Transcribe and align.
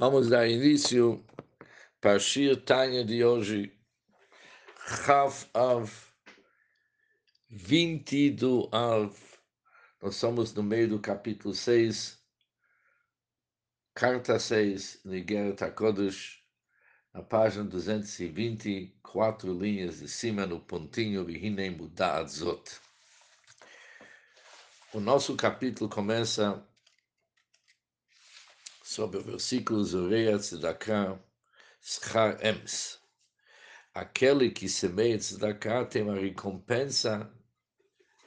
Vamos 0.00 0.30
dar 0.30 0.48
início 0.48 1.22
para 2.00 2.18
Shir 2.18 2.56
Tanya 2.64 3.04
de 3.04 3.22
hoje, 3.22 3.70
Chav 5.04 5.46
Av, 5.52 5.92
20 7.50 8.30
do 8.30 8.70
Av. 8.72 9.14
Nós 10.00 10.16
somos 10.16 10.54
no 10.54 10.62
meio 10.62 10.88
do 10.88 10.98
capítulo 10.98 11.54
6, 11.54 12.18
carta 13.94 14.38
6, 14.38 15.02
Nigeret 15.04 15.60
HaKodesh, 15.60 16.42
na 17.12 17.20
página 17.20 17.64
220, 17.64 18.98
quatro 19.02 19.52
linhas 19.52 19.98
de 19.98 20.08
cima 20.08 20.46
no 20.46 20.60
pontinho, 20.60 21.26
Vihinem 21.26 21.76
Muda'at 21.76 22.26
Zot. 22.26 22.80
O 24.94 24.98
nosso 24.98 25.36
capítulo 25.36 25.90
começa 25.90 26.66
sobre 28.90 29.18
o 29.18 29.22
versículo 29.22 29.84
Zoreia 29.84 30.36
Tzedakah, 30.36 31.16
Schar 31.80 32.44
Ems. 32.44 32.98
Aquele 33.94 34.50
que 34.50 34.68
semeia 34.68 35.16
Tzedakah 35.16 35.84
tem 35.84 36.02
uma 36.02 36.18
recompensa, 36.18 37.30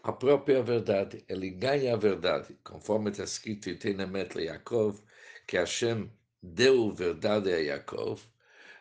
a 0.02 0.14
própria 0.14 0.64
verdade. 0.64 1.26
Ele 1.28 1.50
ganha 1.50 1.94
a 1.94 1.98
verdade, 1.98 2.58
conforme 2.64 3.12
está 3.12 3.26
escrito 3.26 3.70
em 3.70 3.76
Tenemet 3.76 4.40
Yaakov, 4.40 5.02
que 5.46 5.58
Hashem 5.58 6.10
deu 6.42 6.94
verdade 6.94 7.52
a 7.52 7.58
Yaakov. 7.58 8.22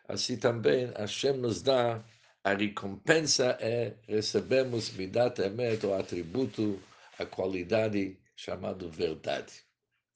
Assim 0.06 0.36
também 0.36 0.86
Hashem 0.96 1.36
nos 1.38 1.62
dá 1.62 2.00
a 2.44 2.54
recompensa 2.54 3.58
é 3.60 3.96
recebemos 4.06 4.92
Midat 4.92 5.40
Emet, 5.40 5.84
o 5.84 5.94
atributo, 5.94 6.80
a 7.18 7.26
qualidade 7.26 8.16
chamado 8.36 8.88
verdade. 8.88 9.64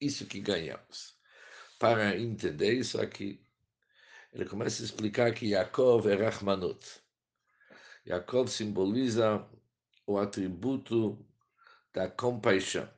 Isso 0.00 0.26
que 0.26 0.38
ganhamos 0.38 1.15
para 1.78 2.16
entender 2.16 2.74
isso 2.74 3.00
aqui, 3.00 3.40
ele 4.32 4.44
começa 4.44 4.82
a 4.82 4.84
explicar 4.84 5.32
que 5.34 5.48
Yaakov 5.48 6.06
é 6.08 6.14
Rahmanut. 6.14 7.02
Yaakov 8.06 8.48
simboliza 8.48 9.46
o 10.06 10.18
atributo 10.18 11.18
da 11.92 12.08
compaixão. 12.08 12.88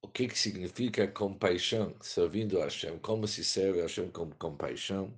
O 0.00 0.08
que, 0.08 0.28
que 0.28 0.38
significa 0.38 1.08
compaixão? 1.08 1.96
Servindo 2.00 2.60
a 2.60 2.64
Hashem. 2.64 2.98
Como 3.00 3.26
se 3.26 3.44
serve 3.44 3.80
a 3.80 3.82
Hashem 3.82 4.08
com 4.10 4.30
compaixão? 4.30 5.12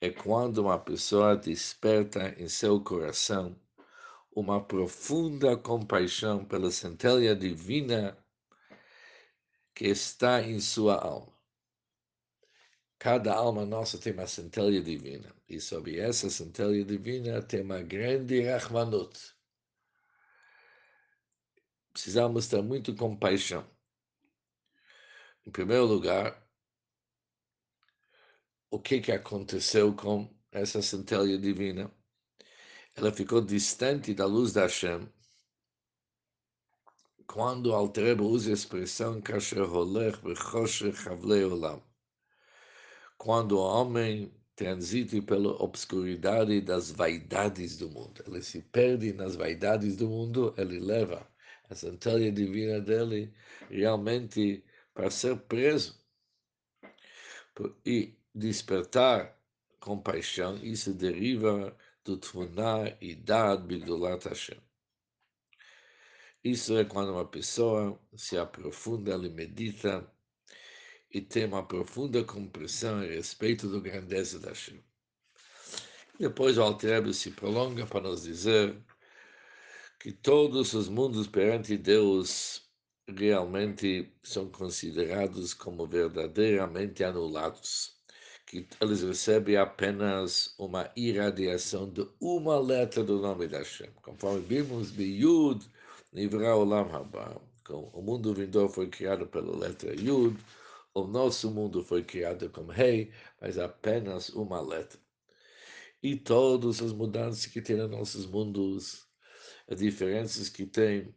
É 0.00 0.10
quando 0.10 0.58
uma 0.58 0.78
pessoa 0.78 1.36
desperta 1.36 2.34
em 2.38 2.48
seu 2.48 2.80
coração 2.80 3.56
uma 4.34 4.62
profunda 4.62 5.56
compaixão 5.56 6.44
pela 6.44 6.70
centelha 6.70 7.34
divina 7.34 8.18
que 9.76 9.84
está 9.88 10.40
em 10.40 10.58
sua 10.58 10.96
alma. 10.96 11.36
Cada 12.98 13.34
alma 13.34 13.66
nossa 13.66 13.98
tem 13.98 14.14
uma 14.14 14.26
centelha 14.26 14.82
divina, 14.82 15.36
e 15.46 15.60
sobre 15.60 16.00
essa 16.00 16.30
centelha 16.30 16.82
divina 16.82 17.42
tem 17.42 17.60
uma 17.60 17.82
grande 17.82 18.40
Rahmanut. 18.40 19.36
Precisamos 21.92 22.48
ter 22.48 22.62
muito 22.62 22.96
compaixão. 22.96 23.70
Em 25.44 25.50
primeiro 25.50 25.84
lugar, 25.84 26.42
o 28.70 28.80
que, 28.80 28.98
que 28.98 29.12
aconteceu 29.12 29.94
com 29.94 30.34
essa 30.50 30.80
centelha 30.80 31.36
divina? 31.38 31.94
Ela 32.94 33.12
ficou 33.12 33.42
distante 33.42 34.14
da 34.14 34.24
luz 34.24 34.54
da 34.54 34.62
Hashem 34.62 35.06
quando 37.26 37.74
Altreba 37.74 38.22
usa 38.22 38.50
a 38.50 38.54
expressão 38.54 39.20
quando 43.18 43.52
o 43.52 43.60
homem 43.60 44.32
transita 44.54 45.20
pela 45.22 45.50
obscuridade 45.62 46.60
das 46.60 46.90
vaidades 46.90 47.76
do 47.76 47.90
mundo, 47.90 48.22
ele 48.26 48.42
se 48.42 48.62
perde 48.62 49.12
nas 49.12 49.36
vaidades 49.36 49.96
do 49.96 50.08
mundo, 50.08 50.54
ele 50.56 50.78
leva 50.78 51.28
a 51.68 51.74
centelha 51.74 52.30
divina 52.32 52.80
dele 52.80 53.34
realmente 53.68 54.64
para 54.94 55.10
ser 55.10 55.36
preso 55.40 55.98
e 57.84 58.14
despertar 58.34 59.36
compaixão, 59.80 60.56
isso 60.64 60.92
deriva 60.92 61.76
do 62.04 62.16
Tfuná 62.16 62.96
e 63.00 63.14
Dad 63.14 63.62
Bigdolat 63.66 64.24
Hashem. 64.24 64.65
Isso 66.46 66.78
é 66.78 66.84
quando 66.84 67.10
uma 67.10 67.24
pessoa 67.24 68.00
se 68.16 68.38
aprofunda, 68.38 69.12
ele 69.12 69.28
medita 69.28 70.08
e 71.10 71.20
tem 71.20 71.44
uma 71.44 71.66
profunda 71.66 72.22
compreensão 72.22 73.00
a 73.00 73.02
respeito 73.02 73.68
da 73.68 73.80
grandeza 73.80 74.38
da 74.38 74.50
Hashem. 74.50 74.80
Depois 76.20 76.56
o 76.56 76.62
Altrebe 76.62 77.12
se 77.12 77.32
prolonga 77.32 77.84
para 77.84 78.02
nos 78.02 78.22
dizer 78.22 78.80
que 79.98 80.12
todos 80.12 80.72
os 80.72 80.88
mundos 80.88 81.26
perante 81.26 81.76
Deus 81.76 82.62
realmente 83.08 84.14
são 84.22 84.48
considerados 84.48 85.52
como 85.52 85.84
verdadeiramente 85.84 87.02
anulados, 87.02 87.96
que 88.46 88.68
eles 88.80 89.02
recebem 89.02 89.56
apenas 89.56 90.54
uma 90.60 90.92
irradiação 90.94 91.90
de 91.90 92.08
uma 92.20 92.56
letra 92.56 93.02
do 93.02 93.18
nome 93.20 93.48
da 93.48 93.58
Hashem. 93.58 93.90
Conforme 94.00 94.42
vimos, 94.42 94.96
Yud 94.96 95.68
Nivra 96.12 96.56
Olam 96.56 96.88
Haba. 96.94 97.40
O 97.68 98.00
mundo 98.00 98.32
vindouro 98.32 98.68
foi 98.68 98.88
criado 98.88 99.26
pela 99.26 99.56
letra 99.56 99.92
Yud, 99.92 100.38
o 100.94 101.04
nosso 101.04 101.50
mundo 101.50 101.82
foi 101.82 102.04
criado 102.04 102.48
com 102.48 102.64
Rei, 102.66 103.12
mas 103.40 103.58
apenas 103.58 104.28
uma 104.28 104.60
letra. 104.60 105.00
E 106.02 106.16
todas 106.16 106.80
as 106.80 106.92
mudanças 106.92 107.46
que 107.46 107.60
tem 107.60 107.76
nos 107.76 107.90
nossos 107.90 108.24
mundos, 108.24 109.06
as 109.68 109.78
diferenças 109.78 110.48
que 110.48 110.64
tem 110.64 111.12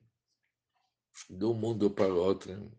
de 1.30 1.46
um 1.46 1.54
mundo 1.54 1.92
para 1.92 2.12
outro, 2.14 2.72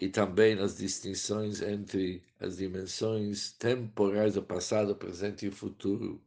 e 0.00 0.08
também 0.08 0.58
as 0.58 0.76
distinções 0.76 1.60
entre 1.60 2.24
as 2.38 2.56
dimensões 2.58 3.52
temporais 3.52 4.34
do 4.34 4.42
passado, 4.42 4.94
presente 4.94 5.46
e 5.46 5.50
futuro, 5.50 6.22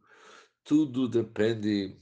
tudo 0.62 1.08
depende 1.08 1.96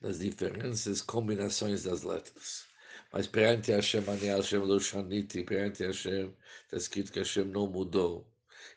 das 0.00 0.18
diferentes 0.18 1.00
combinações 1.00 1.84
das 1.84 2.02
letras. 2.02 2.66
Mas 3.12 3.26
perante 3.26 3.72
Hashem, 3.72 4.08
Ani 4.08 4.26
Hashem 4.26 4.60
Loshaniti, 4.60 5.44
perante 5.44 5.84
Hashem, 5.84 6.34
está 6.64 6.76
escrito 6.76 7.12
que 7.12 7.18
Hashem 7.18 7.44
não 7.44 7.66
mudou. 7.66 8.26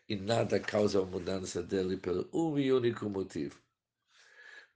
E 0.09 0.15
nada 0.15 0.59
causa 0.59 0.99
a 1.01 1.05
mudança 1.05 1.63
dele 1.63 1.97
pelo 1.97 2.29
um 2.33 2.59
e 2.59 2.71
único 2.71 3.09
motivo. 3.09 3.57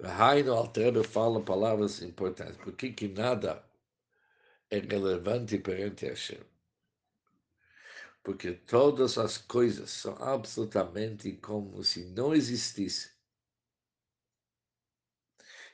Raino 0.01 0.53
Altrebe 0.53 1.03
fala 1.03 1.41
palavras 1.41 2.01
importantes. 2.01 2.55
Por 2.57 2.73
que, 2.73 2.93
que 2.93 3.09
nada 3.09 3.61
é 4.69 4.79
relevante 4.79 5.57
perante 5.57 6.05
Hashem? 6.05 6.39
Porque 8.23 8.53
todas 8.53 9.17
as 9.17 9.37
coisas 9.37 9.89
são 9.89 10.15
absolutamente 10.21 11.33
como 11.33 11.83
se 11.83 12.05
não 12.05 12.33
existissem 12.33 13.11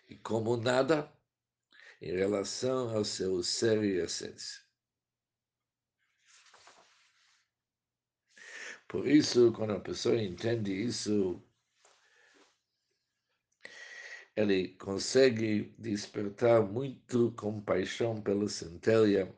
e 0.08 0.16
como 0.18 0.58
nada 0.58 1.12
em 2.02 2.12
relação 2.12 2.96
ao 2.96 3.04
seu 3.04 3.42
ser 3.42 3.84
e 3.84 3.98
essência. 3.98 4.64
Por 8.88 9.08
isso, 9.08 9.52
quando 9.54 9.74
a 9.74 9.80
pessoa 9.80 10.22
entende 10.22 10.72
isso, 10.72 11.44
ele 14.36 14.70
consegue 14.76 15.74
despertar 15.78 16.62
muito 16.62 17.32
compaixão 17.32 18.22
pela 18.22 18.48
centelha 18.48 19.36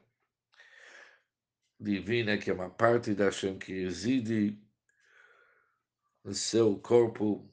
divina, 1.79 2.37
que 2.37 2.49
é 2.49 2.53
uma 2.53 2.69
parte 2.69 3.13
da 3.13 3.31
Shem 3.31 3.57
que 3.57 3.83
reside 3.83 4.59
no 6.23 6.33
seu 6.33 6.77
corpo 6.79 7.49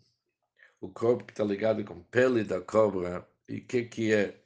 o 0.85 0.91
corpo 0.91 1.25
está 1.31 1.43
ligado 1.43 1.83
com 1.83 2.03
pele 2.03 2.45
da 2.45 2.61
cobra, 2.61 3.27
e 3.49 3.57
o 3.57 3.67
que, 3.67 3.85
que 3.85 4.13
é 4.13 4.39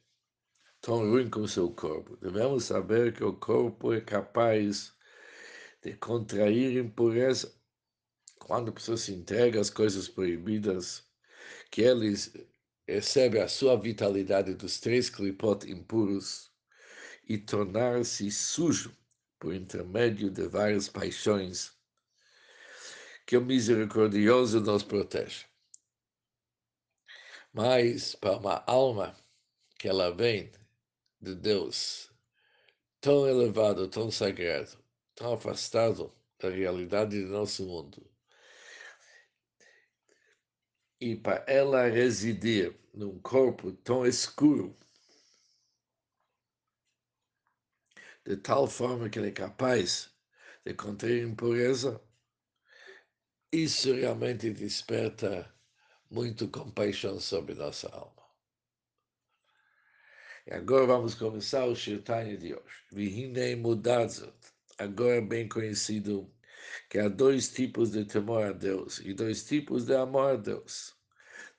tão 0.81 1.11
ruim 1.11 1.29
como 1.29 1.49
seu 1.49 1.69
corpo? 1.73 2.17
Devemos 2.19 2.67
saber 2.67 3.13
que 3.13 3.25
o 3.25 3.33
corpo 3.33 3.93
é 3.93 4.01
capaz 4.01 4.93
de 5.83 5.95
contrair 5.95 6.77
impureza. 6.79 7.53
Quando 8.39 8.69
a 8.69 8.73
pessoa 8.73 8.97
se 8.97 9.13
entrega 9.13 9.61
às 9.61 9.69
coisas 9.69 10.09
proibidas, 10.09 11.05
que 11.73 11.83
eles 11.83 12.33
recebe 12.87 13.41
a 13.41 13.49
sua 13.49 13.77
vitalidade 13.77 14.55
dos 14.55 14.79
três 14.79 15.11
clipot 15.11 15.69
impuros 15.69 16.53
e 17.29 17.37
tornar-se 17.37 18.31
sujo 18.31 18.97
por 19.41 19.53
intermédio 19.53 20.31
de 20.31 20.47
várias 20.47 20.89
paixões 20.89 21.73
que 23.27 23.37
o 23.37 23.45
misericordioso 23.45 24.61
nos 24.61 24.85
protege. 24.85 25.48
Mas 27.59 28.15
para 28.15 28.37
uma 28.37 28.63
alma 28.69 29.17
que 29.81 29.89
ela 29.89 30.15
vem 30.15 30.53
de 31.21 31.35
Deus, 31.35 32.09
tão 33.01 33.27
elevado, 33.27 33.89
tão 33.89 34.13
sagrado, 34.13 34.79
tão 35.17 35.33
afastado 35.33 36.15
da 36.39 36.51
realidade 36.51 37.21
do 37.21 37.33
nosso 37.33 37.67
mundo. 37.67 38.09
E 41.01 41.17
para 41.17 41.45
ela 41.49 41.89
residir 41.89 42.79
num 42.95 43.19
corpo 43.19 43.73
tão 43.73 44.07
escuro, 44.07 44.79
de 48.25 48.37
tal 48.37 48.69
forma 48.69 49.11
que 49.11 49.19
ele 49.19 49.31
é 49.31 49.33
capaz 49.33 50.15
de 50.65 50.75
conter 50.75 51.25
impureza, 51.27 52.01
isso 53.51 53.93
realmente 53.95 54.49
desperta 54.53 55.58
muito 56.11 56.49
compaixão 56.49 57.21
sobre 57.21 57.55
nossa 57.55 57.89
alma. 57.89 58.23
E 60.47 60.55
agora 60.55 60.87
vamos 60.87 61.15
começar 61.15 61.67
o 61.67 61.77
Shirtanya 61.77 62.37
de 62.37 62.55
hoje. 62.55 62.85
Vihinei 62.91 63.55
Mudazot. 63.55 64.33
Agora 64.79 65.21
bem 65.21 65.49
conhecido 65.49 66.33
que 66.89 66.99
há 66.99 67.09
dois 67.09 67.53
tipos 67.53 67.91
de 67.91 68.05
temor 68.05 68.45
a 68.45 68.53
Deus 68.53 68.99
e 69.01 69.13
dois 69.13 69.45
tipos 69.45 69.85
de 69.85 69.95
amor 69.95 70.33
a 70.33 70.37
Deus. 70.37 70.97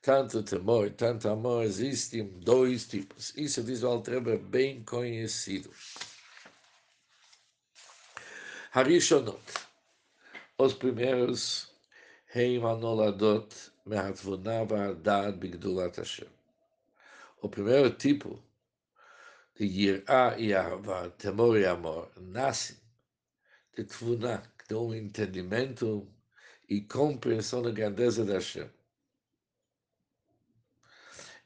Tanto 0.01 0.41
temor 0.41 0.89
tanto 0.91 1.27
amor 1.29 1.65
existem 1.65 2.25
dois 2.39 2.87
tipos. 2.87 3.35
Isso 3.37 3.61
diz 3.61 3.83
o 3.83 4.01
bem 4.37 4.83
conhecido. 4.83 5.69
Harishonot. 8.71 9.39
Os 10.57 10.73
primeiros 10.73 11.71
Anoladot 12.35 13.49
O 17.41 17.49
primeiro 17.49 17.89
tipo 17.91 18.43
de 19.55 19.65
Yirá 19.65 20.37
e 20.37 20.53
Ahava, 20.53 21.09
temor 21.11 21.57
e 21.57 21.65
amor, 21.65 22.11
nasce 22.17 22.77
de 23.75 23.83
Tvunah, 23.83 24.43
de 24.67 24.75
um 24.75 24.93
entendimento 24.93 26.07
e 26.67 26.81
compreensão 26.81 27.61
da 27.61 27.71
grandeza 27.71 28.23
da 28.23 28.33
Hashem. 28.33 28.69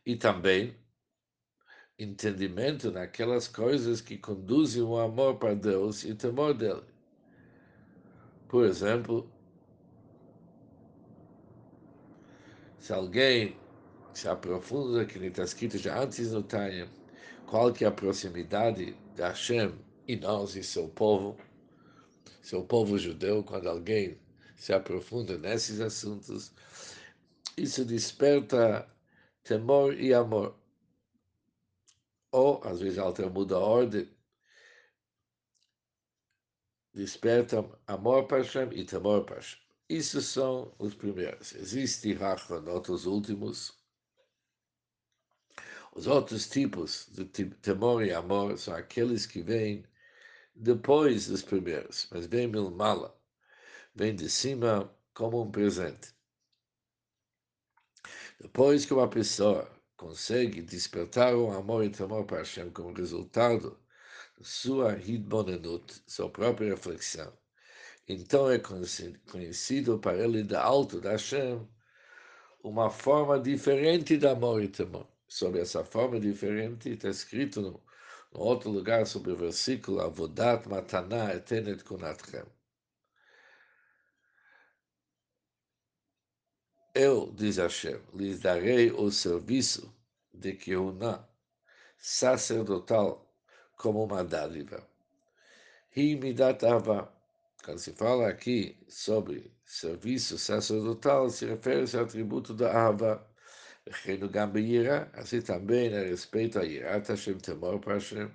E 0.06 0.16
também 0.16 0.76
entendimento 1.98 2.92
naquelas 2.92 3.48
coisas 3.48 4.02
que 4.02 4.18
conduzem 4.18 4.84
o 4.84 4.98
amor 4.98 5.38
para 5.38 5.54
Deus 5.54 6.04
e 6.04 6.14
temor 6.14 6.54
dele. 6.54 6.84
Por 8.50 8.66
exemplo, 8.66 9.33
se 12.84 12.92
alguém 12.92 13.58
se 14.14 14.28
aprofunda, 14.28 15.06
que 15.06 15.18
está 15.18 15.44
escrito 15.44 15.78
já 15.78 16.04
antes 16.04 16.34
no 16.34 16.44
Tânia, 16.44 16.90
qual 17.46 17.72
que 17.72 17.86
é 17.86 17.88
a 17.88 17.92
proximidade 17.92 18.94
de 19.16 19.22
Hashem 19.22 19.74
e 20.06 20.18
nós 20.18 20.58
e 20.58 20.64
seu 20.66 20.90
povo, 20.90 21.38
seu 22.42 22.62
povo 22.66 22.98
judeu, 22.98 23.42
quando 23.42 23.70
alguém 23.70 24.20
se 24.58 24.74
aprofunda 24.74 25.38
nesses 25.38 25.80
assuntos, 25.80 26.52
isso 27.56 27.86
desperta 27.86 28.86
temor 29.46 29.98
e 29.98 30.14
amor. 30.14 30.54
Ou, 32.34 32.62
às 32.66 32.82
vezes, 32.82 32.98
alter 32.98 33.30
muda 33.30 33.56
a 33.56 33.60
ordem, 33.60 34.10
desperta 36.94 37.66
amor 37.88 38.28
para 38.28 38.40
Hashem 38.40 38.74
e 38.74 38.84
temor 38.84 39.24
para 39.24 39.38
Hashem. 39.38 39.63
Isso 39.94 40.24
são 40.24 40.74
os 40.80 40.96
primeiros. 40.96 41.54
Existe 41.54 42.14
Rachmanot, 42.14 42.92
os 42.92 43.06
últimos. 43.06 43.78
Os 45.94 46.08
outros 46.08 46.50
tipos 46.50 47.08
de 47.12 47.24
temor 47.26 48.04
e 48.04 48.12
amor 48.12 48.58
são 48.58 48.74
aqueles 48.74 49.28
que 49.28 49.44
vêm 49.44 49.86
depois 50.56 51.28
dos 51.28 51.44
primeiros, 51.44 52.08
mas 52.10 52.26
vem 52.26 52.48
mala, 52.48 53.16
vem 53.94 54.16
de 54.16 54.28
cima 54.32 54.92
como 55.14 55.44
um 55.44 55.52
presente. 55.52 56.12
Depois 58.42 58.86
que 58.86 58.96
uma 58.96 59.08
pessoa 59.08 59.72
consegue 59.96 60.64
despertar 60.64 61.36
o 61.36 61.52
amor 61.52 61.86
e 61.86 61.92
temor 61.92 62.26
para 62.26 62.40
Hashem 62.40 62.72
como 62.72 62.94
resultado 62.94 63.80
da 64.40 64.44
sua 64.44 64.98
hidbonenut, 64.98 66.02
sua 66.08 66.32
própria 66.32 66.72
reflexão, 66.72 67.32
então 68.08 68.52
é 68.52 68.60
conhecido 68.60 69.98
para 70.00 70.18
ele 70.18 70.44
da 70.44 70.62
alto 70.64 71.00
da 71.00 71.12
Hashem 71.12 71.68
uma 72.64 72.90
forma 72.90 73.40
diferente 73.40 74.18
de 74.18 74.28
amor 74.28 74.64
e 74.64 74.68
temor. 74.68 75.08
Sobre 75.28 75.62
essa 75.62 75.84
forma 75.84 76.20
diferente 76.20 76.90
está 76.90 77.10
escrito 77.10 77.62
no, 77.62 77.84
no 78.34 78.40
outro 78.40 78.70
lugar 78.70 79.06
sobre 79.06 79.32
o 79.32 79.36
versículo 79.36 80.02
Avodat 80.02 80.68
Mataná 80.70 81.34
Etenet 81.34 81.84
Kunatchem. 81.84 82.46
Eu, 86.96 87.32
diz 87.34 87.58
Hashem, 87.58 88.00
lhes 88.14 88.40
darei 88.42 88.92
o 88.92 89.10
serviço 89.10 89.92
de 90.32 90.54
Keuná 90.54 91.28
sacerdotal 91.98 93.34
como 93.78 94.04
uma 94.04 94.24
dádiva. 94.24 94.88
Hi 95.96 96.16
midat 96.16 96.64
avah 96.64 97.12
quando 97.64 97.80
se 97.80 97.94
fala 97.94 98.28
aqui 98.28 98.78
sobre 98.90 99.52
serviço 99.66 100.38
sacerdotal, 100.38 101.30
se 101.30 101.46
refere 101.46 101.86
ao 101.98 102.04
atributo 102.04 102.54
da 102.54 102.88
Ava. 102.88 103.26
Assim 105.14 105.42
também 105.42 105.94
a 105.96 106.02
respeito 106.02 106.60
a 106.60 106.64
Yirat 106.64 107.08
Hashem, 107.10 107.38
temor 107.38 107.80
para 107.80 107.96
Hashem, 107.96 108.30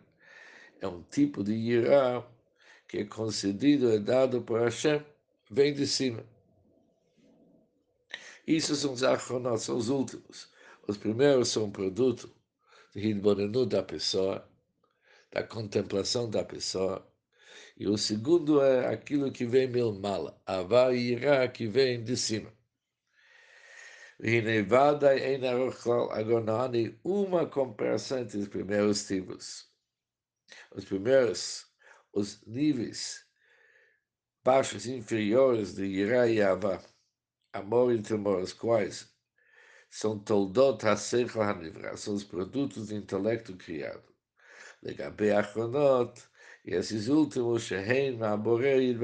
é 0.80 0.88
um 0.88 1.02
tipo 1.02 1.42
de 1.44 1.52
Yirá 1.52 2.26
que 2.86 2.98
é 2.98 3.04
concedido 3.04 3.92
e 3.92 3.98
dado 3.98 4.42
por 4.42 4.60
Hashem, 4.60 5.04
vem 5.50 5.74
de 5.74 5.86
cima. 5.86 6.24
Isso 8.46 8.74
são 8.74 8.94
os 8.94 9.02
achronot, 9.02 9.60
são 9.60 9.76
os 9.76 9.90
últimos. 9.90 10.48
Os 10.86 10.96
primeiros 10.96 11.48
são 11.48 11.64
um 11.64 11.70
produto 11.70 12.30
de 12.94 13.08
Hidbonenu 13.08 13.66
da 13.66 13.82
pessoa, 13.82 14.48
da 15.30 15.42
contemplação 15.42 16.30
da 16.30 16.42
pessoa, 16.42 17.06
e 17.78 17.86
o 17.86 17.96
segundo 17.96 18.60
é 18.60 18.92
aquilo 18.92 19.30
que 19.30 19.46
vem 19.46 19.68
milmala, 19.68 20.40
avá 20.44 20.92
e 20.92 21.12
irá 21.12 21.46
que 21.46 21.68
vem 21.68 22.02
de 22.02 22.16
cima. 22.16 22.52
Rinevada 24.20 25.16
e 25.16 25.38
não 25.38 26.60
há 26.60 26.68
nenhuma 26.68 27.46
comparação 27.46 28.18
entre 28.18 28.38
os 28.38 28.48
primeiros 28.48 29.06
tipos. 29.06 29.70
Os 30.74 30.84
primeiros, 30.84 31.66
os 32.12 32.44
níveis 32.44 33.24
baixos 34.42 34.86
inferiores 34.86 35.74
de 35.74 35.84
Irá 35.84 36.26
e 36.26 36.42
Avá, 36.42 36.82
amor 37.52 37.94
e 37.94 38.02
temor, 38.02 38.40
os 38.40 38.52
quais 38.52 39.08
são 39.88 40.18
toldot 40.18 40.84
ha-seichel 40.84 41.42
ha 41.42 41.96
são 41.96 42.14
os 42.14 42.24
produtos 42.24 42.88
do 42.88 42.96
intelecto 42.96 43.56
criado. 43.56 44.12
Legabe 44.82 45.30
achronot, 45.30 46.20
e 46.68 46.74
esses 46.74 47.08
últimos, 47.08 47.62
Shehein, 47.62 48.18
Ma'aborei, 48.18 48.94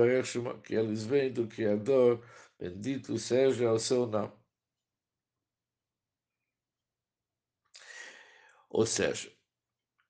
que 0.63 0.75
eles 0.75 1.05
vêm 1.05 1.33
do 1.33 1.49
Criador, 1.49 2.23
bendito 2.59 3.17
seja 3.19 3.73
o 3.73 3.79
seu 3.79 4.07
nome. 4.07 4.33
Ou 8.69 8.85
seja, 8.85 9.33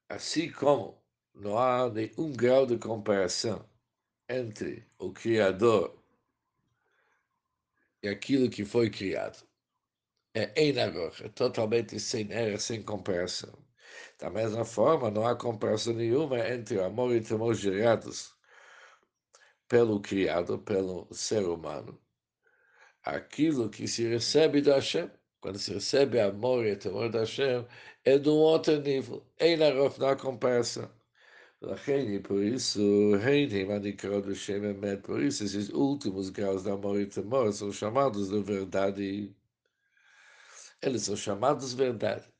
assim 0.09 0.51
como 0.51 1.01
não 1.33 1.57
há 1.57 1.89
nenhum 1.89 2.33
grau 2.33 2.67
de 2.67 2.77
comparação 2.77 3.65
entre 4.29 4.85
o 4.99 5.13
Criador 5.13 5.97
e 8.03 8.09
aquilo 8.09 8.51
que 8.51 8.65
foi 8.65 8.91
criado, 8.91 9.47
é 10.35 10.53
Einagor, 10.61 11.15
é 11.23 11.29
totalmente 11.29 12.01
sem 12.01 12.31
erro, 12.33 12.59
sem 12.59 12.83
comparação. 12.83 13.64
Da 14.19 14.31
mesma 14.31 14.65
forma, 14.65 15.11
não 15.11 15.27
há 15.27 15.37
comparação 15.37 15.95
nenhuma 15.95 16.39
entre 16.49 16.77
o 16.79 16.85
amor 16.85 17.15
e 17.15 17.19
o 17.19 17.25
temor 17.25 17.55
gerados 17.55 18.35
pelo 19.69 20.01
criado, 20.01 20.59
pelo 20.59 21.09
ser 21.13 21.45
humano. 21.45 21.99
Aquilo 23.03 23.69
que 23.71 23.87
se 23.89 24.07
recebe 24.09 24.63
da 24.63 24.77
Hashem, 24.77 25.11
quando 25.41 25.59
se 25.59 25.75
recebe 25.75 26.21
amor 26.21 26.65
e 26.67 26.77
temor 26.77 27.11
da 27.11 27.21
Hashem, 27.21 27.67
é 28.05 28.19
de 28.19 28.29
um 28.29 28.33
outro 28.35 28.81
nível. 28.81 29.27
Em 29.39 29.63
Arof, 29.63 29.99
não 29.99 30.09
há 30.09 30.17
comparação. 30.17 30.91
Por 32.23 32.43
isso, 32.43 32.81
por 35.03 35.23
isso, 35.23 35.45
esses 35.45 35.71
últimos 35.71 36.31
graus 36.31 36.63
de 36.63 36.71
amor 36.71 37.01
e 37.01 37.07
temor 37.07 37.53
são 37.53 37.73
chamados 37.73 38.29
de 38.29 38.43
verdade. 38.43 39.35
Eles 40.83 41.03
são 41.03 41.17
chamados 41.17 41.73
verdade 41.73 42.34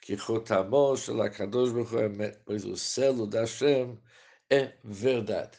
que 0.00 0.16
Baruch 0.16 1.10
Hu 1.10 1.24
pois 2.44 2.64
o 2.64 2.76
selo 2.76 3.26
da 3.26 3.40
Hashem 3.40 3.98
é 4.50 4.74
verdade. 4.82 5.58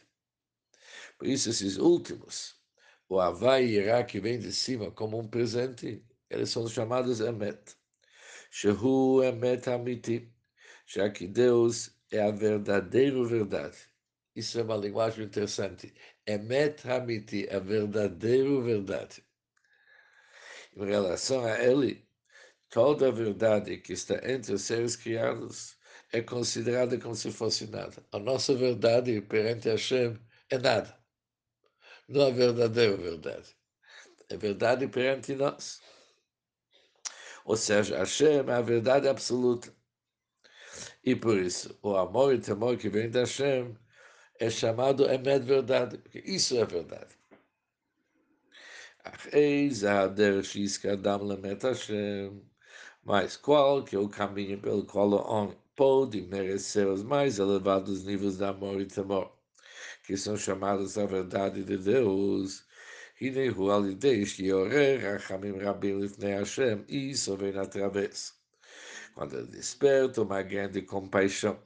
Por 1.18 1.28
isso, 1.28 1.50
esses 1.50 1.76
últimos, 1.76 2.56
o 3.08 3.20
Havai 3.20 3.64
e 3.64 3.76
Irá, 3.76 4.02
que 4.04 4.20
vem 4.20 4.38
de 4.38 4.52
cima 4.52 4.90
como 4.90 5.18
um 5.18 5.28
presente, 5.28 6.04
eles 6.28 6.50
são 6.50 6.66
chamados 6.66 7.20
Emet. 7.20 7.76
Shehu 8.50 9.22
Emet 9.22 9.68
Amiti, 9.70 10.34
já 10.86 11.08
que 11.08 11.26
Deus 11.26 11.96
é 12.10 12.20
a 12.20 12.30
verdadeira 12.30 13.24
verdade. 13.24 13.78
Isso 14.34 14.58
é 14.58 14.62
uma 14.62 14.76
linguagem 14.76 15.24
interessante. 15.24 15.94
Emet 16.26 16.86
Hamiti, 16.88 17.48
a 17.50 17.58
verdadeira 17.58 18.60
verdade. 18.60 19.24
Em 20.76 20.84
relação 20.86 21.44
a 21.44 21.58
ele, 21.62 22.06
toda 22.72 23.08
a 23.08 23.10
verdade 23.10 23.76
que 23.76 23.92
está 23.92 24.14
entre 24.28 24.54
os 24.54 24.62
seres 24.62 24.96
criados 24.96 25.76
é 26.10 26.22
considerada 26.22 26.98
como 26.98 27.14
se 27.14 27.30
fosse 27.30 27.66
nada. 27.66 28.02
A 28.10 28.18
nossa 28.18 28.54
verdade 28.54 29.20
perante 29.20 29.68
Hashem 29.68 30.18
é 30.50 30.58
nada. 30.58 30.96
Não 32.08 32.28
a 32.28 32.30
verdadeira 32.30 32.96
verdade. 32.96 33.54
É 34.30 34.36
verdade 34.38 34.88
perante 34.88 35.34
nós. 35.34 35.82
Ou 37.44 37.56
seja, 37.56 37.98
Hashem 37.98 38.38
é 38.48 38.52
a 38.52 38.62
verdade 38.62 39.06
absoluta. 39.06 39.70
E 41.04 41.14
por 41.14 41.36
isso, 41.36 41.78
o 41.82 41.94
amor 41.94 42.34
e 42.34 42.40
temor 42.40 42.78
que 42.78 42.88
vem 42.88 43.10
de 43.10 43.18
Hashem 43.18 43.76
é 44.40 44.48
chamado 44.48 45.10
Emet 45.10 45.44
verdade, 45.44 45.98
porque 45.98 46.22
isso 46.24 46.56
é 46.56 46.64
verdade 46.64 47.14
Mas 53.03 53.37
qual 53.37 53.83
que 53.83 53.95
é 53.95 53.99
o 53.99 54.09
caminho 54.09 54.59
pelo 54.59 54.85
qual 54.85 55.09
o 55.09 55.31
homem 55.31 55.57
pode 55.75 56.21
merecer 56.23 56.87
os 56.87 57.03
mais 57.03 57.39
elevados 57.39 58.03
níveis 58.03 58.37
de 58.37 58.43
amor 58.43 58.81
e 58.81 58.85
temor, 58.85 59.31
que 60.03 60.17
são 60.17 60.35
chamados 60.37 60.97
a 60.97 61.05
verdade 61.05 61.63
de 61.63 61.77
Deus? 61.77 62.67
הנה 63.21 63.55
הוא 63.55 63.73
על 63.73 63.89
ידי 63.89 64.25
שיעורר 64.25 64.99
רחמים 65.01 65.55
רבים 65.59 66.03
לפני 66.03 66.35
השם, 66.35 66.81
isso 66.87 67.35
vem 67.37 67.57
através. 67.57 68.33
Quando 69.15 69.37
ele 69.37 69.47
desperta 69.47 70.21
uma 70.21 70.43
grande 70.43 70.83
compaixão 70.83 71.59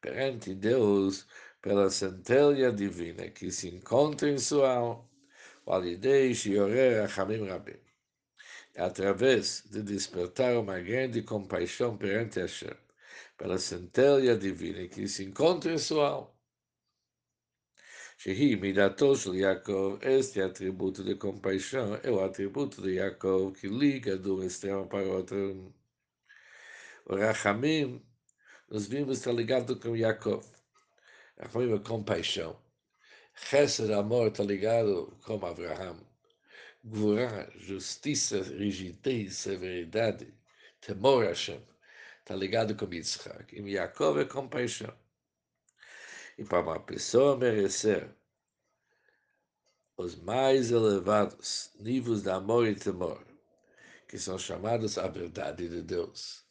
perante 0.00 0.54
Deus, 0.54 1.26
pela 1.62 1.90
centelha 1.90 2.72
divina 2.72 3.30
que 3.30 3.52
se 3.52 3.68
encontra 3.68 4.28
em 4.28 4.38
sua 4.38 4.72
alma, 4.72 5.04
validei 5.64 6.34
Shioreh 6.34 7.02
Rachamim 7.02 7.46
Rabim. 7.46 7.78
Através 8.75 9.63
de 9.69 9.81
despertar 9.83 10.57
uma 10.57 10.79
grande 10.79 11.21
compaixão 11.21 11.95
perante 11.97 12.39
Hashem, 12.39 12.75
pela 13.37 13.57
centelha 13.59 14.35
divina 14.35 14.87
que 14.87 15.07
se 15.07 15.23
encontra 15.23 15.73
em 15.73 15.77
sua 15.77 16.09
alma. 16.09 16.33
Yaakov, 19.35 19.99
este 20.01 20.41
atributo 20.41 21.03
de 21.03 21.15
compaixão 21.15 21.99
é 22.03 22.09
o 22.09 22.23
atributo 22.23 22.81
de 22.81 22.95
Yaakov 22.95 23.53
que 23.53 23.67
liga 23.67 24.17
de 24.17 24.29
um 24.29 24.43
extremo 24.43 24.87
para 24.87 25.05
o 25.05 25.11
outro. 25.17 25.73
O 27.05 27.15
Rachamim, 27.15 28.01
nós 28.69 28.87
vimos, 28.87 29.17
está 29.17 29.31
ligado 29.31 29.77
com 29.79 29.95
Yaakov. 29.95 30.45
Gvurá, 36.85 37.49
justiça, 37.55 38.41
rigidez, 38.41 39.37
severidade, 39.37 40.33
temor 40.81 41.23
a 41.23 41.29
Hashem, 41.29 41.61
está 42.19 42.35
ligado 42.35 42.75
com 42.75 42.93
Yitzhak. 42.93 43.55
E 43.55 43.71
Yaakov 43.71 44.19
é 44.19 44.25
compaixão. 44.25 44.93
E 46.37 46.43
para 46.43 46.61
uma 46.61 46.79
pessoa 46.81 47.37
merecer 47.37 48.13
os 49.95 50.15
mais 50.15 50.71
elevados 50.71 51.71
níveis 51.79 52.23
de 52.23 52.29
amor 52.31 52.67
e 52.67 52.75
temor, 52.75 53.25
que 54.07 54.17
são 54.17 54.37
chamados 54.37 54.97
a 54.97 55.07
verdade 55.07 55.69
de 55.69 55.81
Deus. 55.81 56.43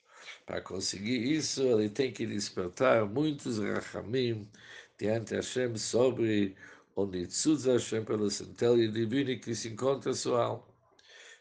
Para 0.46 0.62
conseguir 0.62 1.30
isso, 1.30 1.62
ele 1.62 1.90
tem 1.90 2.10
que 2.10 2.26
despertar 2.26 3.04
muitos 3.04 3.58
rachamim, 3.58 4.50
diante 4.98 5.34
Hashem 5.34 5.76
sobre 5.76 6.56
o 6.94 7.06
Nitzuz 7.06 7.64
Hashem 7.64 8.04
pela 8.04 8.28
centelha 8.30 8.88
divina 8.88 9.36
que 9.36 9.54
se 9.54 9.68
encontra 9.68 10.12
sua 10.14 10.44
alma. 10.44 10.72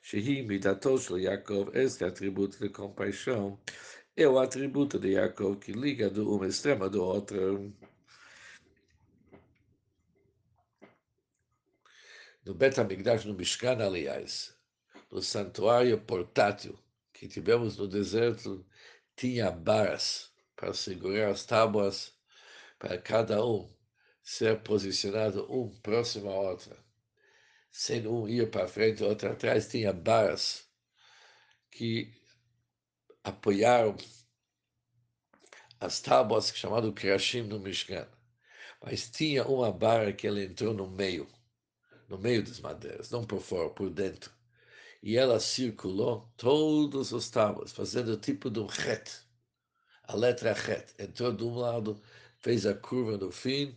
Shehi 0.01 0.41
Midato 0.43 0.97
Shel 0.97 1.19
Yaakov, 1.19 1.75
este 1.75 2.03
atributo 2.03 2.57
de 2.59 2.69
compaixão, 2.69 3.59
é 4.15 4.27
o 4.27 4.39
atributo 4.39 4.97
de 4.97 5.13
Yaakov 5.13 5.59
que 5.59 5.73
liga 5.73 6.09
de 6.09 6.21
uma 6.21 6.47
extrema 6.47 6.89
do 6.89 7.03
outro. 7.03 7.73
No 12.43 12.55
Bet 12.55 12.79
HaMikdash, 12.79 13.25
no 13.25 13.35
Mishkan, 13.35 13.79
aliás, 13.79 14.55
no 15.11 15.21
santuário 15.21 15.99
portátil 16.01 16.79
que 17.13 17.27
tivemos 17.27 17.77
no 17.77 17.87
deserto, 17.87 18.65
tinha 19.15 19.51
barras 19.51 20.31
para 20.55 20.73
segurar 20.73 21.29
as 21.29 21.45
tábuas 21.45 22.13
para 22.79 22.97
cada 22.97 23.45
um 23.45 23.69
ser 24.23 24.61
posicionado 24.61 25.51
um 25.51 25.69
próximo 25.81 26.29
ao 26.29 26.45
outro. 26.45 26.75
Sem 27.71 28.05
um 28.07 28.27
ir 28.27 28.49
para 28.51 28.67
frente, 28.67 29.03
outro 29.03 29.31
atrás, 29.31 29.67
tinha 29.67 29.93
barras 29.93 30.67
que 31.71 32.13
apoiaram 33.23 33.95
as 35.79 35.99
tábuas 35.99 36.51
chamadas 36.55 36.93
Krashim 36.93 37.43
no 37.43 37.59
Mishkan. 37.59 38.07
Mas 38.83 39.09
tinha 39.09 39.45
uma 39.45 39.71
barra 39.71 40.11
que 40.11 40.27
ela 40.27 40.41
entrou 40.41 40.73
no 40.73 40.89
meio, 40.89 41.27
no 42.07 42.17
meio 42.17 42.43
das 42.43 42.59
madeiras, 42.59 43.09
não 43.09 43.23
por 43.23 43.41
fora, 43.41 43.69
por 43.69 43.89
dentro. 43.89 44.31
E 45.03 45.17
ela 45.17 45.39
circulou 45.39 46.31
todos 46.37 47.11
os 47.11 47.29
tábuas, 47.29 47.71
fazendo 47.71 48.17
tipo 48.17 48.49
de 48.49 48.59
um 48.59 48.65
ret. 48.65 49.21
A 50.03 50.15
letra 50.15 50.53
ret 50.53 50.93
entrou 50.99 51.31
de 51.31 51.43
um 51.43 51.55
lado, 51.55 52.01
fez 52.37 52.65
a 52.65 52.73
curva 52.73 53.17
no 53.17 53.31
fim, 53.31 53.75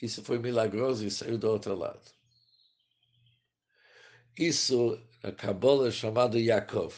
isso 0.00 0.22
foi 0.22 0.38
milagroso 0.38 1.06
e 1.06 1.10
saiu 1.10 1.38
do 1.38 1.50
outro 1.50 1.74
lado. 1.74 2.00
Isso 4.38 5.00
a 5.22 5.32
Kabbalah 5.32 5.88
é 5.88 5.90
chamado 5.90 6.38
Yaakov. 6.38 6.94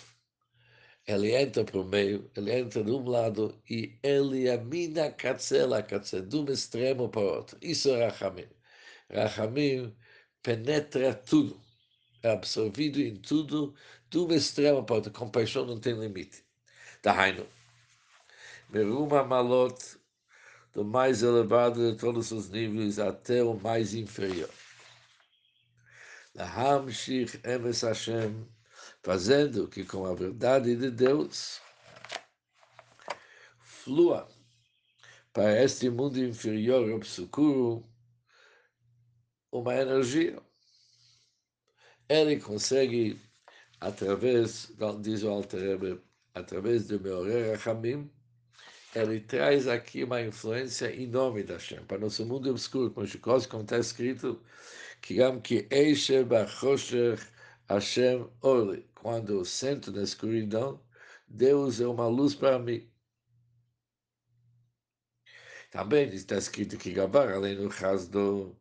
Ele 1.07 1.35
entra 1.35 1.64
para 1.64 1.80
o 1.80 1.85
meio, 1.85 2.30
ele 2.37 2.52
entra 2.52 2.85
de 2.85 2.90
um 2.90 3.09
lado 3.09 3.59
e 3.69 3.99
ele 4.02 4.49
amina 4.50 5.11
catzela, 5.11 5.83
catzela, 5.83 6.26
de 6.26 6.37
um 6.37 6.45
extremo 6.52 7.09
para 7.09 7.21
o 7.21 7.25
outro. 7.25 7.59
Isso 7.62 7.88
é 7.90 8.04
Rachamim. 8.07 8.47
Rachamim 9.11 9.97
penetra 10.42 11.14
tudo, 11.14 11.61
é 12.23 12.30
absorvido 12.30 13.00
em 13.00 13.16
tudo, 13.16 13.75
de 14.11 14.19
um 14.19 14.30
extremo 14.33 14.85
para 14.85 14.95
o 14.95 14.97
outro. 14.99 15.12
Compaixão 15.12 15.64
não 15.64 15.80
tem 15.80 15.95
limite. 15.95 16.45
Dahainu. 17.02 17.47
Meruma 18.69 19.25
malot 19.25 20.00
do 20.73 20.85
mais 20.85 21.23
elevado 21.23 21.91
de 21.91 21.99
todos 21.99 22.31
os 22.31 22.49
níveis 22.49 22.99
até 22.99 23.43
o 23.43 23.55
mais 23.55 23.95
inferior. 23.95 24.50
Lahamshich 26.35 27.41
Emes 27.45 27.83
Hashem, 27.83 28.47
fazendo 29.03 29.69
que 29.69 29.85
com 29.85 30.07
a 30.07 30.15
verdade 30.15 30.77
de 30.77 30.91
Deus 30.91 31.61
flua 33.61 34.29
para 35.33 35.62
este 35.62 35.91
mundo 35.91 36.19
inferior 36.19 36.91
obscuro 36.93 37.85
uma 39.50 39.75
energia. 39.75 40.41
Ele 42.09 42.41
consegue, 42.41 43.21
através, 43.81 44.73
diz 45.00 45.23
o 45.23 45.31
Alter 45.31 46.00
através 46.35 46.87
do 46.87 47.00
meu 47.00 47.25
Rachamim, 47.50 48.11
ele 48.95 49.21
traz 49.21 49.69
aqui 49.69 50.05
uma 50.05 50.21
influência 50.21 50.93
enorme 50.95 51.43
da 51.45 51.55
Hashem. 51.55 51.85
Para 51.85 51.99
nosso 51.99 52.27
mundo 52.27 52.51
obscuro, 52.51 52.91
como 52.91 53.07
como 53.49 53.63
está 53.63 53.79
escrito, 53.79 54.43
que 55.01 55.17
que 55.41 55.67
quando 58.95 59.33
eu 59.35 59.45
sento 59.45 59.93
na 59.93 60.03
escuridão, 60.03 60.81
Deus 61.29 61.81
é 61.81 61.87
uma 61.87 62.07
luz 62.09 62.35
para 62.35 62.59
mim. 62.59 62.91
Também 65.71 66.09
está 66.09 66.37
escrito 66.37 66.77
que 66.77 66.93
Gavar, 66.93 67.33
além 67.33 67.57
do 67.57 67.69
Hasdo, 67.69 68.59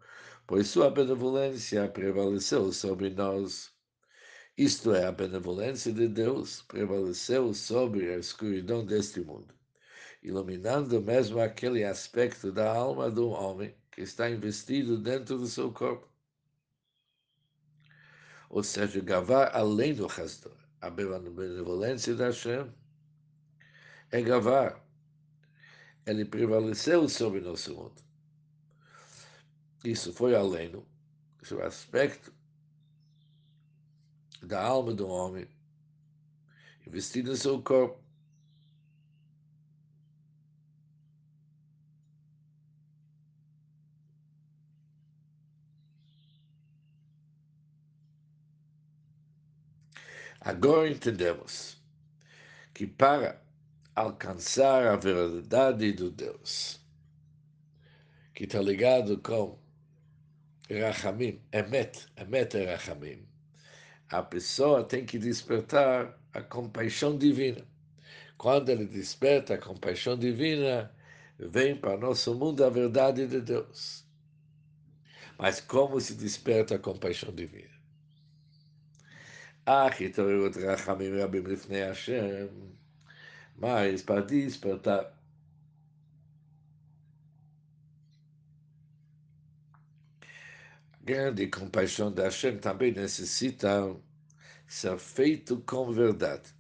pois 0.48 0.68
sua 0.68 0.90
benevolência 0.92 1.88
prevaleceu 1.90 2.72
sobre 2.72 3.10
nós. 3.10 3.74
Isto 4.58 4.94
é, 4.94 5.06
a 5.06 5.12
benevolência 5.12 5.92
de 5.92 6.08
Deus 6.08 6.62
prevaleceu 6.64 7.54
sobre 7.54 8.14
a 8.14 8.18
escuridão 8.20 8.86
deste 8.86 9.22
mundo 9.22 9.59
iluminando 10.22 11.02
mesmo 11.02 11.40
aquele 11.40 11.84
aspecto 11.84 12.52
da 12.52 12.72
alma 12.72 13.10
do 13.10 13.30
homem 13.30 13.76
que 13.92 14.02
está 14.02 14.30
investido 14.30 14.98
dentro 14.98 15.38
do 15.38 15.48
seu 15.48 15.72
corpo. 15.72 16.08
Ou 18.50 18.64
seja, 18.64 19.00
Gavar 19.02 19.56
além 19.56 19.94
do 19.94 20.08
Hasdor. 20.08 20.58
A 20.82 20.90
benevolência 20.90 22.16
da 22.16 22.28
Hashem 22.28 22.72
é 24.12 24.22
Gavar. 24.22 24.82
Ele 26.06 26.26
prevaleceu 26.26 27.08
sobre 27.08 27.42
nosso 27.42 27.76
mundo. 27.76 28.02
Isso 29.84 30.14
foi 30.14 30.36
além 30.36 30.72
do 30.72 30.86
seu 31.44 31.64
aspecto 31.64 32.34
da 34.42 34.62
alma 34.62 34.94
do 34.94 35.08
homem 35.08 35.48
investido 36.88 37.32
no 37.32 37.38
seu 37.38 37.62
corpo. 37.62 38.09
Agora 50.42 50.90
entendemos 50.90 51.78
que 52.74 52.88
para 52.88 53.42
alcançar 53.94 54.88
a 54.88 54.96
verdade 54.96 55.92
do 55.92 56.10
Deus, 56.10 56.80
que 58.34 58.46
está 58.46 58.62
ligado 58.62 59.18
com 59.18 59.60
Rachamim, 60.70 61.42
Emet, 61.52 62.08
Emet 62.16 62.56
é 62.56 62.72
Rachamim, 62.72 63.28
a 64.08 64.24
pessoa 64.24 64.84
tem 64.84 65.06
que 65.06 65.20
despertar 65.20 66.18
a 66.32 66.42
compaixão 66.42 67.18
divina. 67.18 67.68
Quando 68.38 68.70
ele 68.70 68.86
desperta 68.86 69.56
a 69.56 69.58
compaixão 69.58 70.18
divina, 70.18 70.90
vem 71.38 71.76
para 71.76 71.98
nosso 71.98 72.34
mundo 72.34 72.64
a 72.64 72.70
verdade 72.70 73.28
de 73.28 73.42
Deus. 73.42 74.06
Mas 75.38 75.60
como 75.60 76.00
se 76.00 76.16
desperta 76.16 76.76
a 76.76 76.80
compaixão 76.80 77.34
divina? 77.36 77.79
אך 79.69 80.01
התעוררות 80.01 80.57
רחמים 80.57 81.15
רבים 81.19 81.47
לפני 81.47 81.83
השם, 81.83 82.47
mas 83.57 84.03
para 84.03 84.21
despertar 84.23 85.15
grande 91.05 91.47
compaixão 91.47 92.13
da 92.13 92.25
Hashem 92.25 92.59
também 92.59 92.93
necessita 92.93 93.95
ser 94.67 94.99
feito 94.99 95.61
com 95.61 95.93
verdade. 95.93 96.55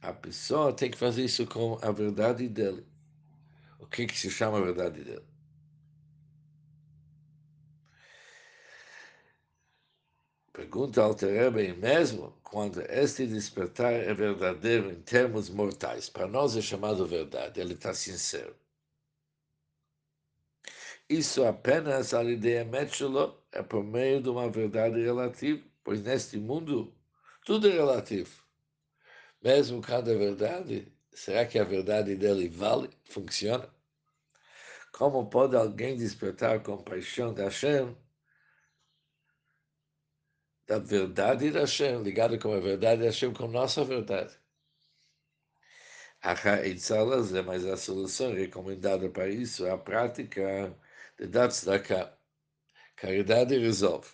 A 0.00 0.12
pessoa 0.12 0.72
tem 0.72 0.90
que 0.90 0.98
fazer 0.98 1.24
isso 1.24 1.46
com 1.46 1.78
a 1.82 1.90
verdade 1.92 2.48
dele. 2.48 2.86
O 3.78 3.86
que, 3.86 4.06
que 4.06 4.18
se 4.18 4.30
chama 4.30 4.58
a 4.58 4.62
verdade 4.62 5.02
dele? 5.04 5.24
Pergunta 10.52 11.02
ao 11.02 11.14
Terebe 11.14 11.72
mesmo 11.74 12.34
quando 12.49 12.81
este 12.89 13.27
despertar 13.27 13.91
é 13.91 14.13
verdadeiro 14.13 14.89
em 14.89 15.01
termos 15.01 15.49
mortais. 15.49 16.07
Para 16.09 16.29
nós 16.29 16.55
é 16.55 16.61
chamado 16.61 17.05
verdade, 17.05 17.59
ele 17.59 17.73
está 17.73 17.93
sincero. 17.93 18.55
Isso 21.09 21.43
apenas 21.43 22.13
a 22.13 22.23
ideia 22.23 22.63
Metchelo 22.63 23.37
é 23.51 23.61
por 23.61 23.83
meio 23.83 24.21
de 24.23 24.29
uma 24.29 24.49
verdade 24.49 25.01
relativa, 25.01 25.61
pois 25.83 26.01
neste 26.01 26.37
mundo 26.37 26.95
tudo 27.45 27.67
é 27.67 27.71
relativo. 27.71 28.41
Mesmo 29.43 29.81
cada 29.81 30.17
verdade, 30.17 30.89
será 31.13 31.45
que 31.45 31.59
a 31.59 31.65
verdade 31.65 32.15
dele 32.15 32.47
vale, 32.47 32.89
funciona? 33.03 33.69
Como 34.93 35.29
pode 35.29 35.57
alguém 35.57 35.97
despertar 35.97 36.55
a 36.55 36.59
compaixão 36.59 37.33
da 37.33 37.43
Hashem 37.43 37.93
da 40.67 40.79
verdade 40.79 41.49
da 41.51 41.61
Hashem, 41.61 42.03
ligado 42.03 42.37
com 42.39 42.53
a 42.53 42.59
verdade 42.59 43.01
da 43.01 43.07
Hashem, 43.07 43.33
com 43.33 43.47
nossa 43.47 43.83
verdade. 43.85 44.37
é 46.21 47.41
mas 47.41 47.65
a 47.65 47.77
solução 47.77 48.33
recomendada 48.33 49.09
para 49.09 49.29
isso 49.29 49.65
é 49.65 49.71
a 49.71 49.77
prática 49.77 50.75
de 51.17 51.27
dar 51.27 51.47
tzedakah. 51.49 52.17
Caridade 52.95 53.57
resolve. 53.57 54.09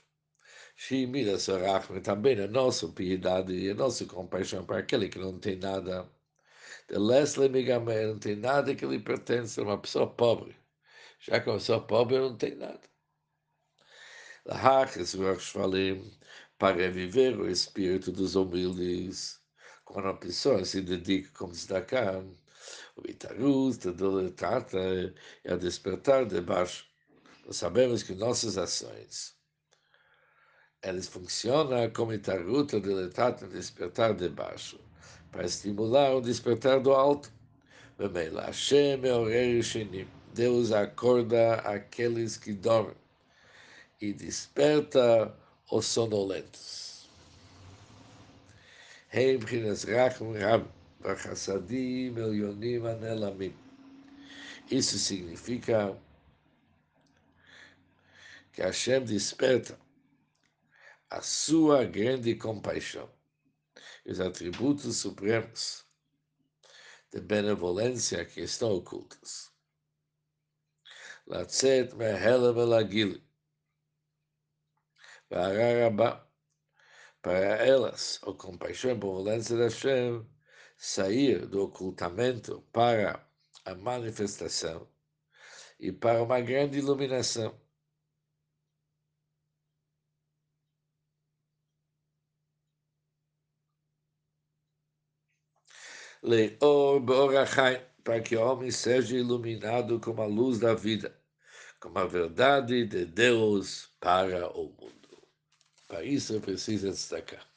Shimira 0.76 1.40
Sorachme 1.40 2.02
também 2.02 2.40
a 2.40 2.48
nossa 2.48 2.88
piedade 2.90 3.54
e 3.54 3.70
a 3.72 3.76
nossa 3.76 4.06
compaixão 4.06 4.66
para 4.66 4.80
aquele 4.80 5.10
que 5.10 5.20
não 5.20 5.40
tem 5.40 5.56
nada. 5.58 6.10
De 6.90 6.98
Leslie 6.98 7.50
Migamé 7.50 8.08
não 8.08 8.20
tem 8.20 8.36
nada 8.36 8.76
que 8.76 8.86
lhe 8.86 9.00
pertence 9.00 9.60
a 9.60 9.64
uma 9.64 9.80
pessoa 9.80 10.08
pobre. 10.14 10.56
Já 11.20 11.40
que 11.40 11.50
uma 11.50 11.58
pessoa 11.58 11.86
pobre 11.86 12.20
não 12.20 12.38
tem 12.38 12.56
nada. 12.56 12.82
Lahach, 14.46 14.94
Shvalim, 15.40 16.12
para 16.64 16.90
viver 16.90 17.38
o 17.38 17.50
espírito 17.50 18.10
dos 18.10 18.36
humildes. 18.36 19.38
Quando 19.84 20.08
a 20.08 20.14
pessoa 20.14 20.64
se 20.64 20.80
dedica 20.80 21.30
como 21.38 21.52
destacar, 21.52 22.24
o 22.96 23.06
Itarus, 23.06 23.78
Tata, 24.34 25.14
e 25.44 25.52
a 25.52 25.58
despertar 25.58 26.26
de 26.26 26.40
baixo. 26.40 26.86
Nós 27.46 27.58
sabemos 27.58 28.02
que 28.02 28.16
nossas 28.16 28.58
ações 28.58 29.36
elas 30.82 31.10
funcionam 31.10 31.90
como 31.92 32.14
Itaruta, 32.14 32.80
Deletata, 32.80 33.46
despertar 33.46 34.14
de 34.14 34.30
baixo, 34.30 34.80
para 35.34 35.44
estimular 35.44 36.16
o 36.16 36.22
despertar 36.22 36.80
do 36.80 36.94
alto. 36.94 37.30
Deus 40.34 40.72
acorda 40.72 41.56
aqueles 41.56 42.38
que 42.38 42.54
dormem 42.54 42.96
e 44.00 44.14
desperta 44.14 45.43
os 45.74 45.88
sonolentos. 45.88 47.10
Anelamim. 52.86 53.56
Isso 54.70 55.00
significa 55.00 56.00
que 58.52 58.62
Hashem 58.62 59.04
desperta 59.04 59.80
a 61.10 61.22
sua 61.22 61.84
grande 61.86 62.36
compaixão 62.36 63.10
e 64.06 64.12
os 64.12 64.20
atributos 64.20 64.98
supremos 64.98 65.84
de 67.12 67.20
benevolência 67.20 68.24
que 68.26 68.42
estão 68.42 68.72
ocultos. 68.74 69.52
Latzet 71.26 71.96
mehele 71.96 72.54
velagilim 72.54 73.33
para 77.22 77.38
elas, 77.66 78.20
a 78.24 78.34
compaixão 78.34 78.92
e 78.92 78.96
benevolência 78.96 79.58
da 79.58 79.64
Hashem, 79.66 80.26
sair 80.78 81.46
do 81.48 81.64
ocultamento 81.64 82.62
para 82.72 83.26
a 83.66 83.76
manifestação 83.76 84.88
e 85.80 85.92
para 85.92 86.22
uma 86.24 86.42
grande 86.42 86.80
iluminação. 86.80 87.60
Leor 96.24 97.00
Borachai, 97.02 97.86
para 98.04 98.22
que 98.22 98.36
o 98.36 98.42
homem 98.46 98.72
seja 98.72 99.18
iluminado 99.18 100.00
com 100.00 100.22
a 100.22 100.26
luz 100.26 100.60
da 100.60 100.74
vida, 100.74 101.14
com 101.80 101.98
a 102.00 102.06
verdade 102.06 102.86
de 102.86 103.06
Deus 103.06 103.88
para 104.00 104.50
o 104.58 104.70
mundo. 104.70 105.03
Para 105.94 106.04
isso 106.04 106.42
precisa 106.42 106.90
destacar. 106.90 107.48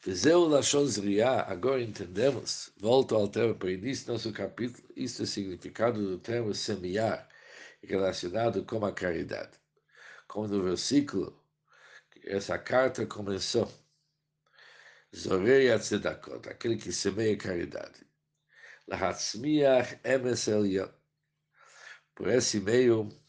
Fizeu 0.00 0.46
Lashon 0.46 0.86
Zriá, 0.86 1.42
agora 1.48 1.82
entendemos, 1.82 2.70
volto 2.78 3.16
ao 3.16 3.26
termo 3.26 3.56
para 3.56 3.72
início 3.72 4.06
do 4.06 4.12
nosso 4.12 4.32
capítulo, 4.32 4.86
isso 4.94 5.22
é 5.22 5.24
o 5.24 5.26
significado 5.26 6.00
do 6.00 6.16
termo 6.16 6.54
semear, 6.54 7.28
relacionado 7.82 8.64
com 8.64 8.86
a 8.86 8.92
caridade. 8.92 9.58
Como 10.28 10.46
no 10.46 10.62
versículo, 10.62 11.36
essa 12.22 12.56
carta 12.56 13.04
começou. 13.04 13.68
Zorei 15.12 15.76
Tzedakot, 15.76 16.48
aquele 16.48 16.76
que 16.76 16.92
semeia 16.92 17.36
caridade. 17.36 18.06
Lahatzmiach 18.86 19.98
Emes 20.04 20.46
Por 22.14 22.28
esse 22.28 22.60
meio, 22.60 23.19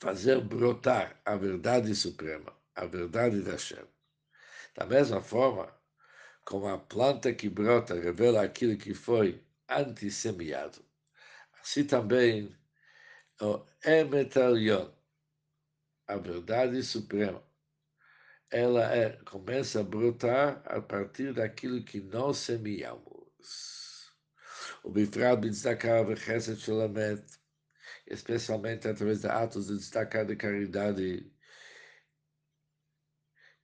fazer 0.00 0.40
brotar 0.40 1.20
a 1.24 1.36
verdade 1.36 1.94
suprema, 1.94 2.52
a 2.74 2.86
verdade 2.86 3.42
da 3.42 3.52
Hashem. 3.52 3.84
Da 4.74 4.86
mesma 4.86 5.20
forma, 5.20 5.72
como 6.44 6.68
a 6.68 6.78
planta 6.78 7.34
que 7.34 7.48
brota 7.48 7.94
revela 7.94 8.42
aquilo 8.42 8.76
que 8.76 8.94
foi 8.94 9.44
antissemeado, 9.68 10.84
assim 11.60 11.84
também 11.84 12.56
o 13.40 13.64
Emetalion, 13.84 14.90
a 16.06 16.16
verdade 16.16 16.82
suprema, 16.82 17.42
ela 18.50 18.94
é, 18.94 19.10
começa 19.24 19.80
a 19.80 19.84
brotar 19.84 20.62
a 20.64 20.80
partir 20.80 21.34
daquilo 21.34 21.84
que 21.84 22.00
nós 22.00 22.38
semeamos. 22.38 24.10
O 24.82 24.90
Bifrad 24.90 25.40
Bitzakar 25.40 26.06
Vechesed 26.06 26.58
Shalamet, 26.60 27.22
especialmente 28.10 28.88
através 28.88 29.20
de 29.20 29.28
atos 29.28 29.68
de 29.68 29.76
destacar 29.76 30.24
de 30.26 30.36
caridade 30.36 31.30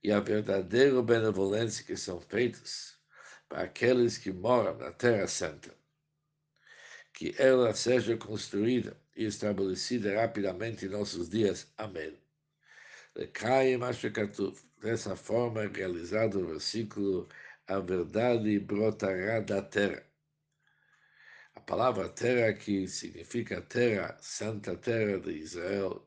e 0.03 0.13
a 0.13 0.21
verdadeira 0.21 1.03
benevolência 1.03 1.85
que 1.85 1.97
são 1.97 2.21
feitos 2.21 2.99
para 3.49 3.63
aqueles 3.63 4.19
que 4.19 4.31
moram 4.33 4.77
na 4.77 4.93
Terra 4.93 5.27
Santa. 5.27 5.75
Que 7.13 7.35
ela 7.39 7.73
seja 7.75 8.17
construída 8.17 9.01
e 9.17 9.25
estabelecida 9.25 10.15
rapidamente 10.21 10.85
em 10.85 10.89
nossos 10.89 11.29
dias. 11.29 11.73
Amém. 11.79 12.19
Dessa 14.81 15.17
forma, 15.17 15.67
realizado 15.69 16.41
o 16.41 16.47
versículo, 16.49 17.29
a 17.67 17.79
verdade 17.79 18.59
brotará 18.59 19.41
da 19.41 19.63
terra 19.63 20.05
palavra 21.67 22.09
terra 22.09 22.51
aqui 22.51 22.87
significa 22.87 23.61
terra, 23.63 24.17
santa 24.21 24.77
terra 24.77 25.19
de 25.19 25.33
Israel. 25.33 26.07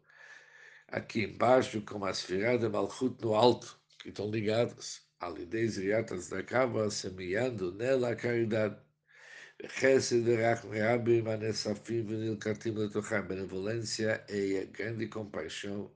aqui 0.88 1.24
embaixo, 1.24 1.82
com 1.82 2.06
as 2.06 2.26
de 2.28 2.70
Malchut 2.70 3.22
no 3.22 3.34
alto, 3.34 3.80
que 4.00 4.10
estão 4.10 4.30
ligadas. 4.30 5.02
Alidei 5.20 5.67
Zriatas 5.67 6.30
da 6.30 6.43
Kava, 6.43 6.89
semeando 6.91 7.74
nela 7.74 8.12
a 8.12 8.15
caridade. 8.15 8.78
Benevolência 13.24 14.26
e 14.30 14.60
a 14.60 14.65
grande 14.65 15.08
compaixão 15.08 15.91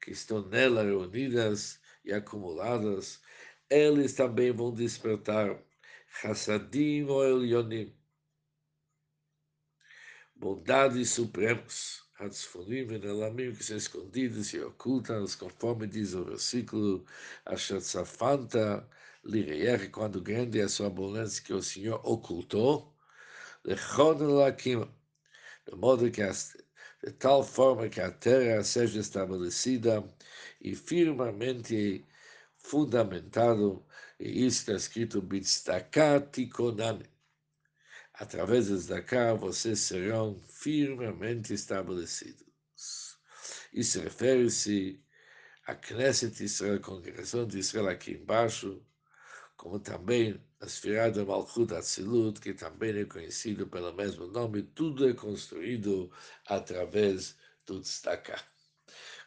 que 0.00 0.10
estão 0.10 0.46
nela 0.48 0.82
reunidas 0.82 1.80
e 2.04 2.12
acumuladas, 2.12 3.20
eles 3.70 4.14
também 4.14 4.52
vão 4.52 4.74
despertar 4.74 5.56
Hassadim 6.24 7.04
ou 7.04 7.24
Elionim, 7.24 7.94
bondades 10.36 11.10
supremas, 11.10 12.02
Hatzfonim 12.18 12.92
e 12.92 12.98
Nelamim, 12.98 13.54
que 13.54 13.64
são 13.64 13.76
escondidos 13.76 14.52
e 14.52 14.60
ocultas, 14.60 15.34
conforme 15.34 15.86
diz 15.86 16.14
o 16.14 16.24
versículo, 16.24 17.04
Ashatzafanta, 17.44 18.88
Lireyer, 19.24 19.90
quando 19.90 20.20
grande 20.20 20.60
é 20.60 20.64
a 20.64 20.68
sua 20.68 20.86
abundância 20.86 21.42
que 21.42 21.52
o 21.52 21.62
Senhor 21.62 22.00
ocultou, 22.04 22.94
Lechon 23.64 24.18
Lakim, 24.36 24.88
de 25.68 25.76
modo 25.76 26.10
que 26.10 26.22
de 26.22 27.12
tal 27.12 27.42
forma 27.44 27.88
que 27.88 28.00
a 28.00 28.10
terra 28.10 28.62
seja 28.64 29.00
estabelecida 29.00 30.04
e 30.60 30.74
firmemente 30.74 32.04
fundamentado, 32.56 33.84
e 34.18 34.46
isso 34.46 34.60
está 34.60 34.74
escrito 34.74 35.20
Bitstakat 35.20 36.46
Konane. 36.46 37.15
Através 38.18 38.68
de 38.68 38.76
Zdaká, 38.78 39.34
vocês 39.34 39.80
serão 39.80 40.40
firmemente 40.48 41.52
estabelecidos. 41.52 43.18
Isso 43.74 44.00
refere-se 44.00 44.98
a 45.66 45.74
Knesset 45.74 46.42
Israel, 46.42 46.76
a 46.76 46.80
congregação 46.80 47.46
de 47.46 47.58
Israel 47.58 47.88
aqui 47.88 48.12
embaixo, 48.12 48.82
como 49.54 49.78
também 49.78 50.40
a 50.60 50.66
Sfirada 50.66 51.26
Malchut 51.26 51.74
Atzilut, 51.74 52.40
que 52.40 52.54
também 52.54 52.98
é 52.98 53.04
conhecido 53.04 53.66
pelo 53.66 53.92
mesmo 53.92 54.26
nome, 54.26 54.62
tudo 54.62 55.06
é 55.06 55.12
construído 55.12 56.10
através 56.46 57.36
do 57.66 57.82
Tzedakah. 57.82 58.42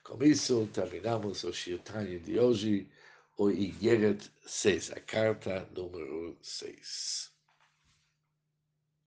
Com 0.04 0.24
isso, 0.24 0.68
terminamos 0.74 1.44
o 1.44 1.54
Shirtanya 1.54 2.20
de 2.20 2.40
hoje, 2.40 2.90
o 3.38 3.52
Igeret 3.52 4.32
6, 4.48 4.94
a 4.94 5.00
carta 5.00 5.70
número 5.76 6.36
6. 6.42 7.39